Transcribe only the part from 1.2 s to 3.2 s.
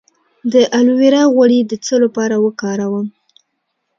غوړي د څه لپاره وکاروم؟